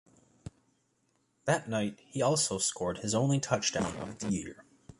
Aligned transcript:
That 1.45 1.69
night 1.69 1.99
he 2.07 2.23
also 2.23 2.57
scored 2.57 2.97
his 2.97 3.13
only 3.13 3.39
touchdown 3.39 3.95
of 3.99 4.17
the 4.17 4.29
year. 4.31 4.65